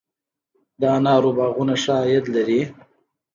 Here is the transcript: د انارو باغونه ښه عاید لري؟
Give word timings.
د 0.79 0.81
انارو 0.97 1.29
باغونه 1.37 1.75
ښه 1.83 1.93
عاید 2.01 2.25
لري؟ 2.35 2.61